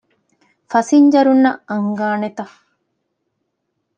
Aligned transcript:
ފަސިންޖަރުންނަށް 0.71 1.61
އަންގާނެތަ؟ 1.69 2.41